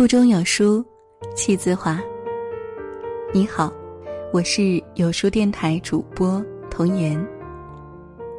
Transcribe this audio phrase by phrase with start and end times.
[0.00, 0.82] 腹中有书，
[1.36, 2.00] 气自华。
[3.34, 3.70] 你好，
[4.32, 7.22] 我是有书电台主播童言。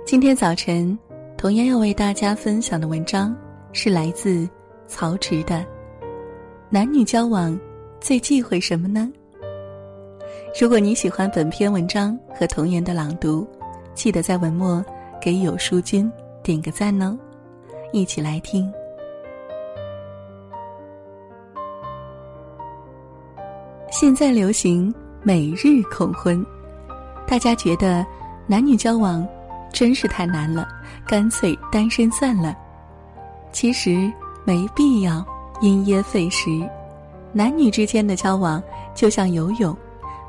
[0.04, 0.98] 今天早晨，
[1.38, 3.38] 童言要为大家分享的文章
[3.74, 4.50] 是来自
[4.88, 5.58] 曹植的
[6.68, 7.56] 《男女交往
[8.00, 9.08] 最忌讳什么呢》。
[10.60, 13.48] 如果你喜欢本篇文章和童言的朗读，
[13.94, 14.84] 记得在文末
[15.22, 17.16] 给有书君点个赞哦。
[17.94, 18.68] 一起来听。
[24.02, 24.92] 现在流行
[25.22, 26.44] 每日恐婚，
[27.28, 28.04] 大家觉得
[28.48, 29.24] 男女交往
[29.72, 30.68] 真是太难了，
[31.06, 32.58] 干脆单身算了。
[33.52, 34.12] 其实
[34.44, 35.24] 没必要
[35.62, 36.50] 因噎废食，
[37.32, 38.60] 男女之间的交往
[38.96, 39.78] 就像游泳，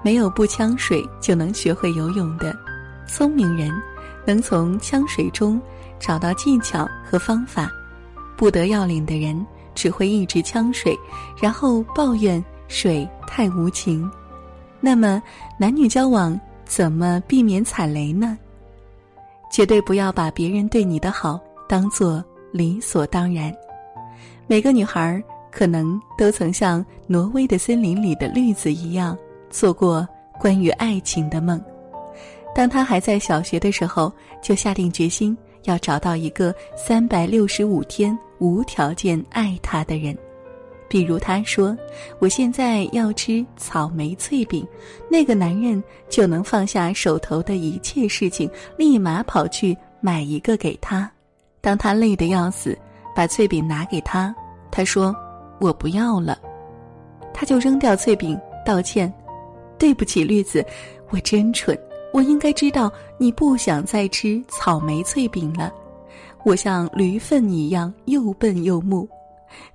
[0.02, 2.54] 没有不呛水就能学会游泳的。
[3.06, 3.72] 聪明人
[4.26, 5.58] 能从呛水中
[5.98, 7.70] 找到技巧和方法，
[8.36, 10.94] 不得要领的人只会一直呛水，
[11.40, 12.44] 然后抱怨。
[12.72, 14.10] 水太无情，
[14.80, 15.22] 那么
[15.58, 18.38] 男女交往怎么避免踩雷呢？
[19.52, 23.54] 绝对不要把别人对你的好当做理所当然。
[24.46, 29.16] 每个女孩可能都曾像挪威的森林里的绿子一样，
[29.50, 30.08] 做过
[30.40, 31.62] 关于爱情的梦。
[32.54, 40.16] 当她还在小学的时候，就下定决心要找到一个三百六十五天无条件爱她的人。
[40.92, 41.74] 比如他说
[42.20, 44.62] ：“我现在要吃草莓脆饼。”
[45.08, 51.10] 那个男人就能放下手头的一切事情，立马跑去买一个给他。
[51.62, 52.76] 当他累得要死，
[53.16, 54.34] 把脆饼拿给他，
[54.70, 55.16] 他说
[55.60, 56.38] ：“我不要了。”
[57.32, 59.10] 他就扔掉脆饼，道歉
[59.80, 60.62] ：“对不起，绿子，
[61.08, 61.74] 我真蠢，
[62.12, 65.72] 我应该知道你不想再吃草莓脆饼了。
[66.44, 69.08] 我像驴粪一样又笨又木。”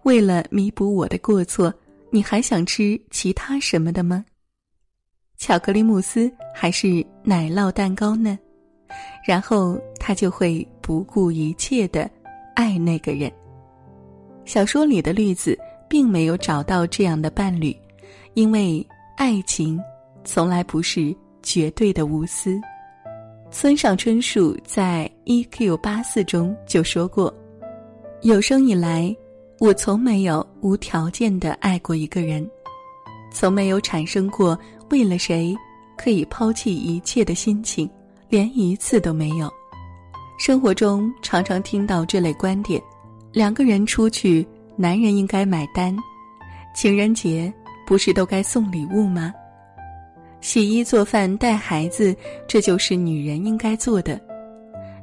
[0.04, 1.74] 为了弥补我的过错，
[2.10, 4.24] 你还想吃其他什么的吗？
[5.38, 8.40] 巧克力慕斯还是奶酪蛋糕呢？
[9.26, 12.10] 然后他就会不顾一切的
[12.56, 13.32] 爱那个人。
[14.46, 15.58] 小说里的绿子
[15.90, 17.76] 并没有找到这样的伴侣，
[18.34, 18.86] 因为
[19.18, 19.80] 爱情
[20.24, 22.60] 从来不是绝对的无私。
[23.52, 25.78] 村上春树在《E.Q.
[25.78, 27.34] 八四》中就说过
[28.24, 29.16] ：“有生以来。”
[29.60, 32.48] 我从没有无条件的爱过一个人，
[33.32, 34.58] 从没有产生过
[34.92, 35.56] 为了谁
[35.98, 37.90] 可以抛弃一切的心情，
[38.30, 39.52] 连一次都没有。
[40.38, 42.80] 生活中常常听到这类观点：
[43.34, 45.96] 两个人出去，男人应该买单；
[46.76, 47.52] 情人节
[47.88, 49.34] 不是都该送礼物吗？
[50.40, 52.16] 洗衣做饭带孩子，
[52.48, 54.22] 这就是女人应该做的。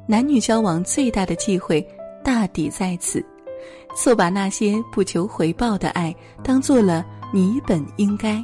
[0.07, 1.85] 男女交往最大的忌讳，
[2.23, 3.21] 大抵在此。
[3.95, 8.43] 错把那些不求回报的爱当做了你本应该，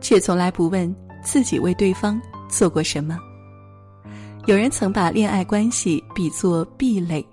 [0.00, 3.18] 却从来不问自己为对方做过什么。
[4.46, 7.24] 有人曾把恋爱关系比作壁垒，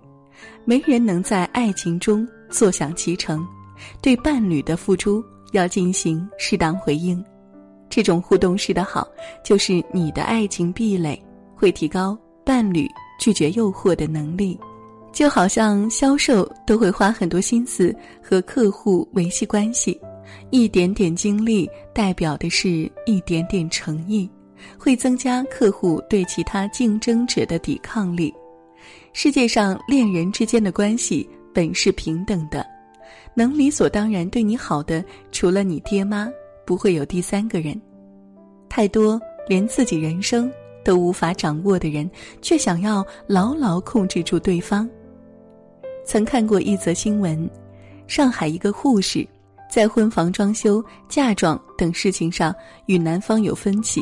[0.63, 3.45] 没人能在爱情中坐享其成。
[4.01, 5.23] 对伴侣的付出
[5.53, 7.23] 要进行适当回应，
[7.89, 9.07] 这种互动式的好，
[9.43, 11.19] 就是你的爱情壁垒，
[11.55, 12.87] 会提高伴侣
[13.19, 14.59] 拒绝诱惑的能力。
[15.11, 19.99] 就好像销售都会花很多心思和客户维系关系，
[20.49, 24.29] 一点点精力代表的是一点点诚意，
[24.77, 28.33] 会增加客户对其他竞争者的抵抗力。
[29.11, 32.65] 世界上恋人之间的关系本是平等的，
[33.33, 36.29] 能理所当然对你好的，除了你爹妈，
[36.65, 37.79] 不会有第三个人。
[38.69, 40.49] 太多连自己人生
[40.85, 42.09] 都无法掌握的人，
[42.41, 44.87] 却想要牢牢控制住对方。
[46.09, 47.47] 曾看过一则新闻，
[48.07, 49.23] 上海一个护士
[49.69, 52.51] 在婚房装修、嫁妆等事情上
[52.87, 54.01] 与男方有分歧，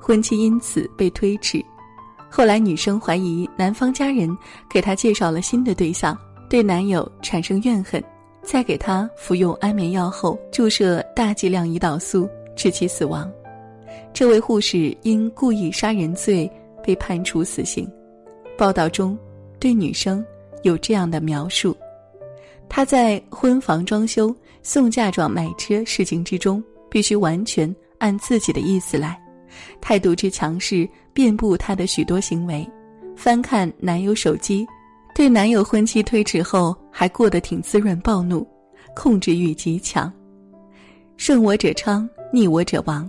[0.00, 1.60] 婚期因此被推迟。
[2.30, 4.38] 后来女生怀疑男方家人
[4.70, 6.16] 给她介绍了新的对象，
[6.48, 8.00] 对男友产生怨恨，
[8.40, 13.28] 在给她服用安眠药后注射大剂量胰岛素，致其死亡。
[14.14, 16.48] 这位护士因故意杀人罪
[16.84, 17.90] 被判处死刑。
[18.56, 19.18] 报道中
[19.58, 20.24] 对女生。
[20.62, 21.76] 有这样的描述：
[22.68, 29.18] 他在婚房装修、送嫁妆、买车事情之中，必须完全按自己的意思来，
[29.80, 32.68] 态度之强势遍布他的许多行为。
[33.16, 34.66] 翻看男友手机，
[35.14, 38.46] 对男友婚期推迟后还过得挺滋润，暴怒，
[38.94, 40.12] 控制欲极强。
[41.16, 43.08] 顺我者昌，逆我者亡。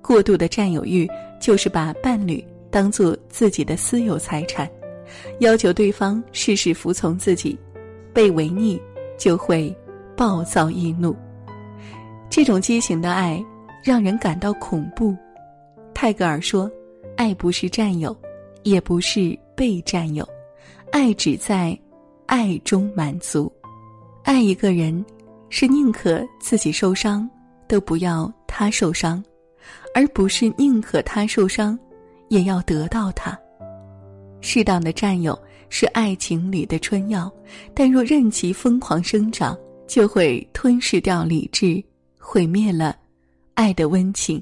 [0.00, 1.06] 过度的占有欲
[1.38, 4.68] 就是把伴侣当做自己的私有财产。
[5.40, 7.58] 要求对方事事服从自己，
[8.12, 8.80] 被违逆
[9.18, 9.74] 就会
[10.16, 11.14] 暴躁易怒。
[12.28, 13.44] 这种畸形的爱
[13.84, 15.16] 让人感到恐怖。
[15.92, 16.70] 泰戈尔说
[17.16, 18.16] ：“爱不是占有，
[18.62, 20.26] 也不是被占有，
[20.92, 21.78] 爱只在
[22.26, 23.52] 爱中满足。
[24.22, 25.04] 爱一个人，
[25.48, 27.28] 是宁可自己受伤，
[27.66, 29.22] 都不要他受伤，
[29.94, 31.78] 而不是宁可他受伤，
[32.28, 33.36] 也要得到他。
[34.40, 35.38] 适当的占有
[35.68, 37.30] 是爱情里的春药，
[37.74, 41.82] 但若任其疯狂生长，就会吞噬掉理智。”
[42.22, 42.96] 毁灭了
[43.54, 44.40] 爱的温情。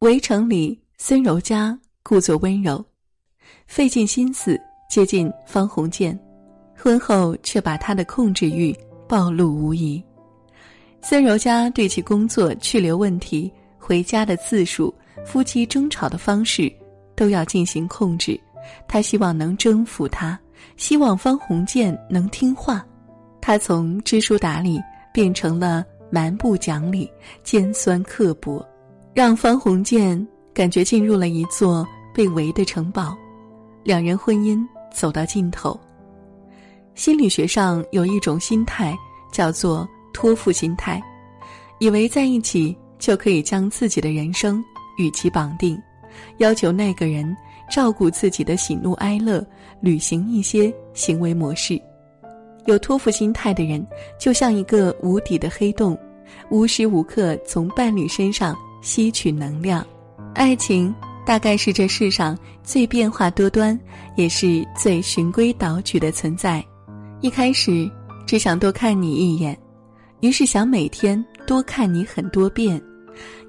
[0.00, 2.84] 围城里，孙柔嘉故作温柔，
[3.66, 4.60] 费尽心思
[4.90, 6.18] 接近方鸿渐，
[6.76, 8.76] 婚后却把他的控制欲
[9.08, 10.02] 暴露无遗。
[11.00, 14.94] 孙柔嘉对其工作去留问题、回家的次数、
[15.24, 16.70] 夫妻争吵的方式，
[17.16, 18.38] 都要进行控制。
[18.86, 20.38] 他希望能征服他，
[20.76, 22.84] 希望方鸿渐能听话。
[23.40, 24.80] 他从知书达理
[25.12, 25.84] 变成了。
[26.14, 27.10] 蛮不讲理、
[27.42, 28.62] 尖酸刻薄，
[29.14, 33.16] 让方鸿渐感觉进入了一座被围的城堡，
[33.82, 34.62] 两人婚姻
[34.92, 35.74] 走到尽头。
[36.94, 38.94] 心理学上有一种心态
[39.32, 41.02] 叫做托付心态，
[41.78, 44.62] 以为在一起就可以将自己的人生
[44.98, 45.80] 与其绑定，
[46.36, 47.34] 要求那个人
[47.70, 49.44] 照顾自己的喜怒哀乐，
[49.80, 51.80] 履行一些行为模式。
[52.66, 53.84] 有托付心态的人，
[54.18, 55.98] 就像一个无底的黑洞，
[56.50, 59.84] 无时无刻从伴侣身上吸取能量。
[60.34, 60.94] 爱情
[61.26, 63.78] 大概是这世上最变化多端，
[64.16, 66.64] 也是最循规蹈矩的存在。
[67.20, 67.90] 一开始
[68.26, 69.58] 只想多看你一眼，
[70.20, 72.80] 于是想每天多看你很多遍，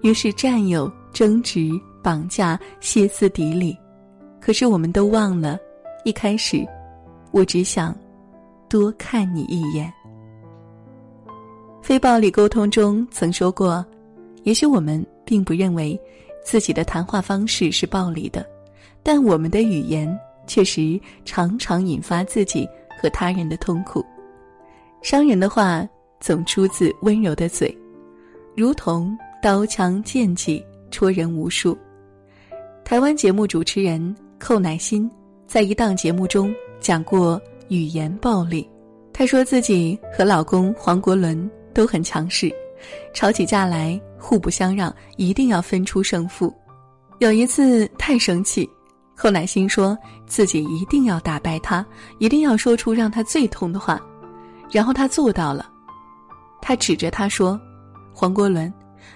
[0.01, 1.69] 于是占有、争执、
[2.03, 3.77] 绑架、歇斯底里。
[4.45, 5.57] 可是我们都忘了，
[6.03, 6.67] 一开始
[7.31, 7.95] 我只想。
[8.67, 9.93] 多看你一眼。
[11.79, 13.85] 非暴力沟通中曾说过，
[14.45, 15.97] 也许我们并不认为
[16.43, 18.43] 自己的谈话方式是暴力的，
[19.03, 22.67] 但我们的语言确实常常引发自己
[22.99, 24.03] 和他人的痛苦。
[25.03, 25.87] 伤人的话
[26.19, 27.77] 总出自温柔的嘴，
[28.57, 31.77] 如同刀枪剑戟戳人无数。
[32.83, 35.09] 台湾节目主持人寇乃馨
[35.47, 37.41] 在一档节目中讲过。
[37.69, 38.69] 语言暴力，
[39.13, 42.53] 她说自己和老公黄国伦都很强势，
[43.13, 46.53] 吵起架来互不相让，一定要分出胜负。
[47.19, 48.69] 有一次太生气，
[49.15, 49.97] 寇乃馨说
[50.27, 51.83] 自己一定要打败他，
[52.19, 53.99] 一定要说出让他最痛的话，
[54.69, 55.71] 然后他做到了。
[56.61, 57.59] 他指着他说
[58.13, 58.71] ：“黄国伦，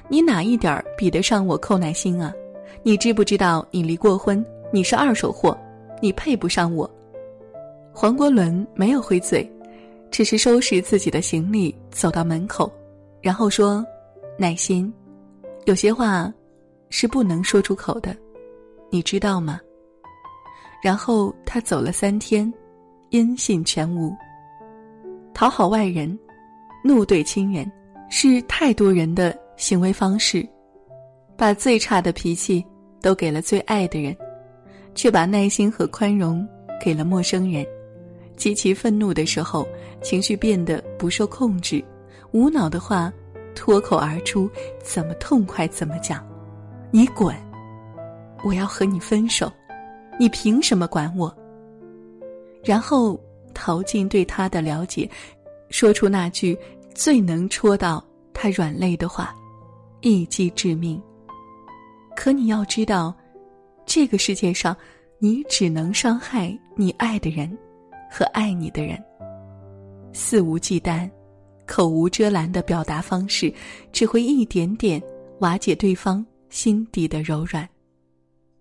[0.07, 2.33] 你哪一点儿比得上我寇乃馨啊？
[2.81, 4.43] 你知不知道你离过婚？
[4.71, 5.57] 你是二手货，
[6.01, 6.89] 你配不上我。”
[7.93, 9.49] 黄国伦没有回嘴，
[10.11, 12.71] 只是收拾自己的行李走到门口，
[13.21, 13.85] 然后说
[14.37, 14.93] ：“耐心，
[15.65, 16.31] 有些话
[16.89, 18.15] 是不能说出口的，
[18.91, 19.59] 你知道吗？”
[20.83, 22.53] 然后他走了三天，
[23.09, 24.15] 音信全无。
[25.33, 26.17] 讨好外人，
[26.83, 27.69] 怒对亲人，
[28.09, 30.47] 是太多人的行为方式，
[31.35, 32.63] 把最差的脾气
[33.01, 34.15] 都给了最爱的人，
[34.97, 36.45] 却把耐心和宽容
[36.81, 37.63] 给了陌生人。
[38.35, 39.67] 极其愤怒的时候，
[40.01, 41.83] 情绪变得不受控制，
[42.31, 43.13] 无脑的话
[43.55, 44.49] 脱口而出，
[44.83, 46.25] 怎么痛快怎么讲。
[46.89, 47.35] 你滚！
[48.43, 49.51] 我要和你分手！
[50.19, 51.31] 你凭什么管我？
[52.63, 53.19] 然后
[53.53, 55.07] 逃进对他的了解，
[55.69, 56.57] 说出那句
[56.95, 59.35] 最能戳到他软肋的话，
[60.01, 60.99] 一击致命。
[62.15, 63.15] 可你要知道，
[63.87, 64.77] 这个世界上，
[65.17, 67.57] 你只能伤害你爱的人。
[68.09, 68.97] 和爱你的人，
[70.13, 71.09] 肆无忌惮、
[71.65, 73.53] 口无遮拦的表达方式，
[73.91, 74.99] 只会一点点
[75.39, 77.67] 瓦解对方心底的柔软。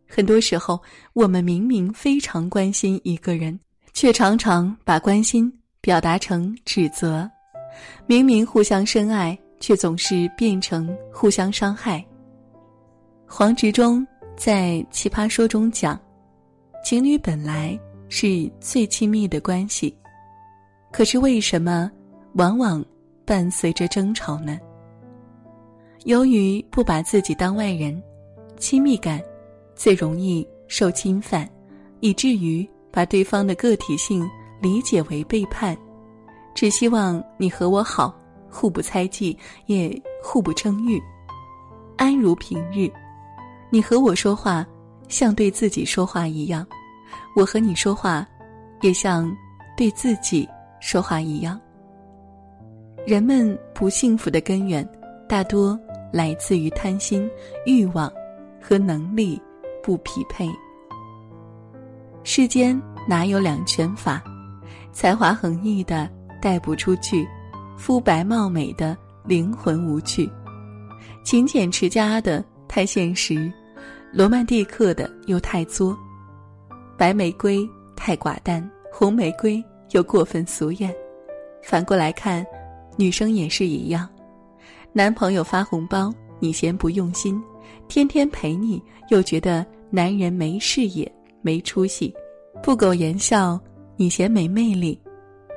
[0.04, 3.56] 很多时候，我们明明非常关心一个人，
[3.94, 7.24] 却常常把关心表达成指责；
[8.04, 12.04] 明明互相深爱，却总是变成互相伤害。
[13.28, 14.04] 黄执中
[14.36, 15.98] 在《奇葩说》中讲，
[16.84, 17.78] 情侣本来。
[18.08, 19.92] 是最亲密的关系，
[20.92, 21.90] 可是为什么
[22.34, 22.82] 往往
[23.24, 24.60] 伴随着争吵呢？
[26.04, 28.00] 由于不把自己当外人，
[28.56, 29.20] 亲密感
[29.74, 31.50] 最容易受侵犯，
[31.98, 34.24] 以至于把对方的个体性
[34.62, 35.76] 理解为背叛，
[36.54, 38.16] 只希望你和我好，
[38.48, 41.02] 互不猜忌，也互不争欲，
[41.96, 42.88] 安如平日。
[43.70, 44.66] 你和我说话，
[45.08, 46.66] 像对自己说话一样。
[47.34, 48.26] 我和你说话，
[48.80, 49.30] 也像
[49.76, 50.48] 对自己
[50.80, 51.60] 说话一样。
[53.06, 54.88] 人们不幸福的根源，
[55.28, 55.78] 大多
[56.12, 57.28] 来自于贪心、
[57.66, 58.10] 欲望
[58.60, 59.40] 和能力
[59.82, 60.48] 不匹配。
[62.24, 64.22] 世间哪有两全法？
[64.92, 67.28] 才华横溢的带不出去，
[67.76, 70.28] 肤白貌美的灵魂无趣，
[71.22, 72.42] 勤俭持家的
[72.76, 73.50] 太现实，
[74.12, 75.96] 罗曼蒂克的又太作，
[76.98, 77.66] 白玫瑰
[77.96, 80.94] 太寡淡，红玫瑰又过分俗艳。
[81.62, 82.44] 反过来看，
[82.98, 84.06] 女生也是一样，
[84.92, 87.42] 男朋友发红包你嫌不用心，
[87.88, 92.14] 天天陪你又觉得男人没事业没出息。
[92.62, 93.58] 不苟言笑，
[93.96, 95.00] 你嫌没魅力；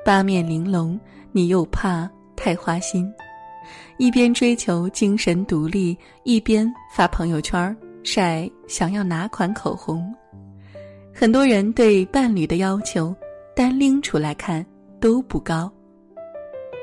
[0.05, 0.97] 八面玲珑，
[1.33, 3.13] 你又怕太花心。
[3.99, 10.01] 一边追求精神独立，一边发朋友圈晒想要哪款口红。
[11.13, 13.13] 很多人对伴侣的要求，
[13.53, 14.65] 单拎出来看
[15.01, 15.69] 都不高，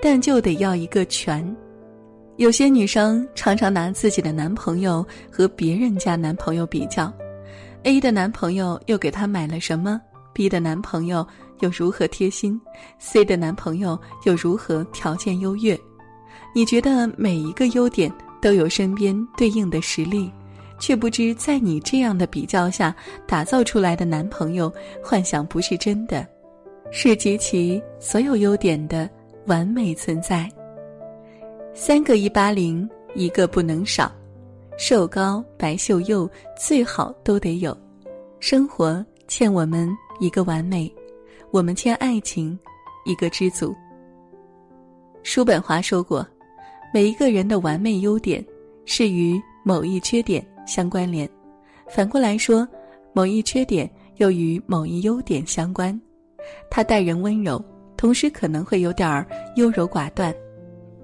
[0.02, 1.56] 但就得要一个全。
[2.36, 7.10] 有些女生常常拿自己的男朋友和别人家男朋友比较。
[7.84, 9.98] A 的男朋友又给她买了什么
[10.34, 11.26] ？B 的男朋友
[11.60, 12.60] 又如何贴心
[12.98, 15.80] ？C 的男朋友又如何条件优越？
[16.56, 18.10] 你觉得每一个优点
[18.40, 20.32] 都有身边对应的实力，
[20.78, 22.96] 却不知在你这样的比较下
[23.26, 24.72] 打造出来的男朋友，
[25.04, 26.26] 幻想不是真的，
[26.90, 29.06] 是集齐所有优点的
[29.44, 30.50] 完美存在。
[31.74, 34.10] 三个一八零，一个不能少。
[34.78, 36.26] 瘦高白秀幼
[36.58, 37.76] 最好都得有，
[38.40, 40.90] 生活欠我们一个完美，
[41.50, 42.58] 我们欠爱情
[43.04, 43.76] 一个知足。
[45.22, 46.26] 叔本华说过，
[46.96, 48.42] 每一个人的完美优点
[48.86, 51.28] 是与某一缺点相关联，
[51.90, 52.66] 反过来说，
[53.12, 53.86] 某一缺点
[54.16, 56.00] 又与某一优点相关。
[56.70, 57.62] 他待人温柔，
[57.98, 59.26] 同时可能会有点儿
[59.56, 60.32] 优柔寡断；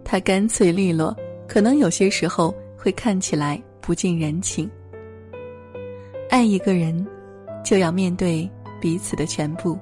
[0.03, 1.15] 他干脆利落，
[1.47, 2.55] 可能有些时候。
[2.75, 4.69] 会看起来不近人情。
[6.31, 7.07] 爱一个人，
[7.63, 9.79] 就要面对彼此的全部，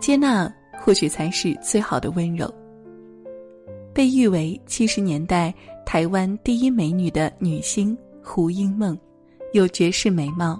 [0.00, 2.52] 接纳或许才是最好的温柔。
[3.98, 5.52] 被誉为七十年代
[5.84, 8.96] 台湾第一美女的女星胡因梦，
[9.52, 10.56] 有绝世美貌，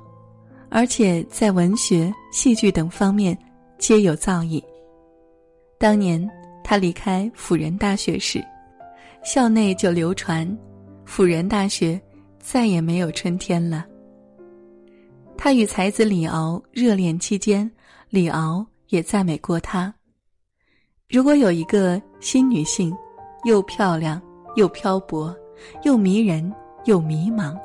[0.70, 3.38] 而且在文学、戏剧等方面
[3.78, 4.60] 皆有造诣。
[5.78, 6.28] 当年
[6.64, 8.44] 她离开辅仁大学时，
[9.22, 10.44] 校内就流传。
[11.04, 12.00] 辅仁大学
[12.40, 13.86] 再也没有春天了。
[15.36, 17.70] 他与才子李敖热恋期间，
[18.10, 19.94] 李敖也赞美过他。
[21.08, 22.92] 如果有一个新女性，
[23.44, 24.20] 又漂亮
[24.56, 25.34] 又漂泊，
[25.82, 26.52] 又迷人
[26.84, 27.56] 又迷茫，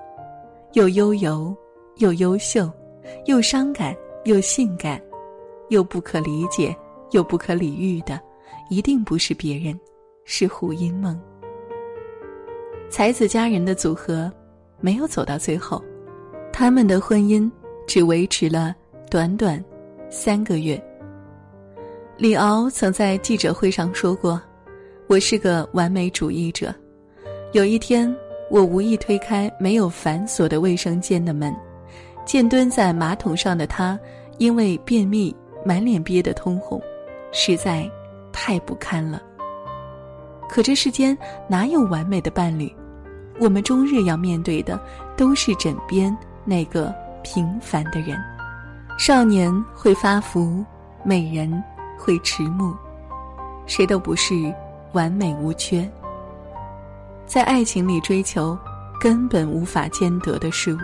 [0.74, 1.56] 又悠游
[1.98, 2.70] 又优秀，
[3.26, 5.02] 又伤感又性感，
[5.70, 6.76] 又不可理解
[7.12, 8.20] 又不可理喻的，
[8.70, 9.80] 一定不是别人，
[10.26, 11.20] 是胡因梦。
[12.90, 14.32] 才子佳人的组合
[14.80, 15.84] 没有走到最后，
[16.52, 17.50] 他们的婚姻
[17.88, 18.76] 只维持了
[19.10, 19.64] 短短
[20.10, 20.82] 三个月。
[22.18, 24.40] 李敖曾在记者会上说过
[25.14, 26.74] ：“我是个完美主义者。
[27.52, 28.12] 有一天，
[28.50, 31.56] 我无意推开没有反锁的卫生间的门，
[32.26, 34.00] 见蹲在马桶上的他，
[34.40, 35.32] 因为便秘
[35.64, 36.82] 满脸憋得通红，
[37.32, 37.88] 实在
[38.32, 39.22] 太不堪了。
[40.50, 41.16] 可这世间
[41.48, 42.68] 哪有完美的伴侣？”
[43.40, 44.80] 我们终日要面对的，
[45.16, 46.92] 都是枕边那个
[47.22, 48.20] 平凡的人。
[48.98, 50.66] 少年会发福，
[51.04, 51.64] 美人
[52.00, 52.76] 会迟暮，
[53.68, 54.34] 谁都不是
[54.94, 55.88] 完美无缺。
[57.26, 58.58] 在爱情里追求
[59.00, 60.80] 根本无法兼得的事物，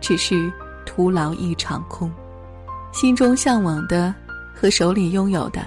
[0.00, 0.52] 只是
[0.84, 2.10] 徒劳一场空。
[2.92, 4.14] 心中向往的
[4.54, 5.66] 和手里拥有的，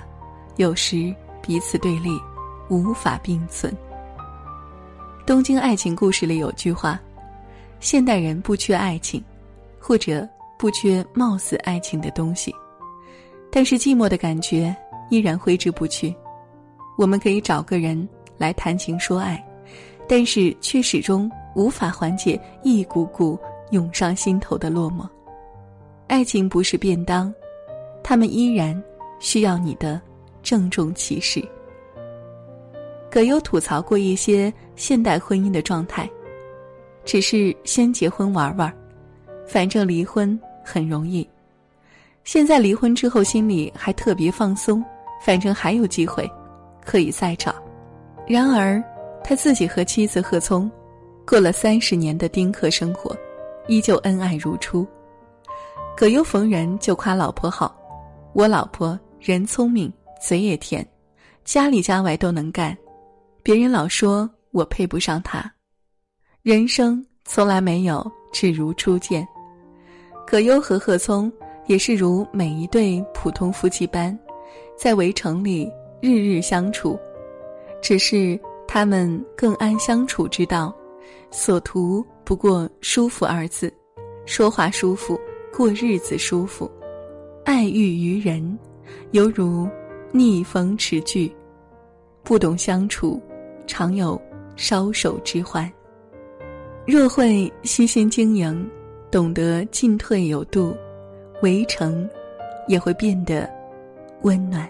[0.56, 2.10] 有时彼此对立，
[2.70, 3.72] 无法并存。
[5.26, 6.98] 《东京爱情故事》里有句话
[7.82, 9.22] ：“现代人不缺爱情，
[9.78, 12.56] 或者不缺貌似爱情的东西，
[13.52, 14.74] 但是寂寞的感觉
[15.10, 16.16] 依然挥之不去。
[16.98, 19.42] 我们可以找个人来谈情说爱，
[20.10, 23.40] 但是却始终无法缓解一股股
[23.70, 25.08] 涌上心头的落寞。
[26.08, 27.34] 爱情不是便当，
[28.04, 28.82] 他们依然
[29.20, 30.02] 需要你的
[30.42, 31.42] 郑重其事。”
[33.10, 36.10] 葛优吐槽过一些现代婚姻的状态，
[37.06, 38.74] 只是先结婚玩玩，
[39.48, 41.28] 反正离婚很容易。
[42.24, 44.84] 现在离婚之后心里还特别放松，
[45.24, 46.30] 反正还有机会，
[46.88, 47.54] 可以再找。
[48.26, 48.82] 然而，
[49.22, 50.72] 他自己和妻子贺聪，
[51.28, 53.14] 过了三十年的丁克生活，
[53.68, 54.88] 依旧恩爱如初。
[55.98, 57.76] 葛优逢人就夸老婆好，
[58.34, 59.92] 我老婆人聪明，
[60.22, 60.88] 嘴也甜，
[61.44, 62.76] 家里家外都能干。
[63.44, 65.52] 别人老说我配不上他，
[66.42, 69.28] 人生从来没有只如初见。
[70.26, 71.32] 葛优和贺聪
[71.66, 74.18] 也是如每一对普通夫妻般，
[74.78, 77.00] 在围城里日日相处，
[77.82, 80.74] 只是他们更谙相处之道，
[81.32, 83.74] 所图不过舒服二字，
[84.26, 85.20] 说话舒服，
[85.52, 86.70] 过日子舒服，
[87.46, 88.58] 爱欲于人，
[89.12, 89.68] 犹如
[90.12, 91.34] 逆风持炬，
[92.24, 93.22] 不懂相处，
[93.66, 94.22] 常有
[94.56, 95.72] 烧手之患。
[96.86, 98.70] 若会悉心经营，
[99.10, 100.76] 懂得进退有度，
[101.42, 102.08] 围城
[102.68, 103.50] 也会变得
[104.22, 104.70] 温暖。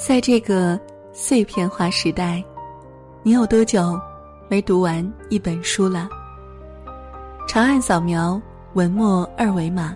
[0.00, 0.80] 在这个
[1.12, 2.42] 碎片化时代，
[3.22, 4.00] 你有多久
[4.48, 6.08] 没读完一本书了？
[7.46, 8.40] 长按扫描
[8.72, 9.94] 文末二维码，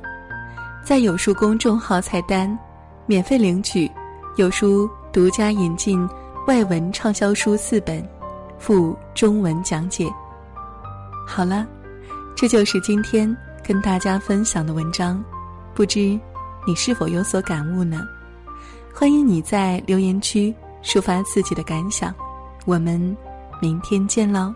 [0.84, 2.56] 在有书公众号菜单
[3.06, 3.90] 免费领取
[4.36, 4.88] 有书。
[5.10, 6.06] 独家引进
[6.48, 8.06] 外文畅销书四本，
[8.58, 10.06] 附中文讲解。
[11.24, 11.64] 好了，
[12.34, 15.24] 这就是今天跟大家分享的文章，
[15.72, 16.00] 不知
[16.66, 18.02] 你是否有所感悟呢？
[18.96, 22.14] 欢迎你在留言区抒发自己的感想，
[22.64, 23.16] 我们
[23.60, 24.54] 明天见喽。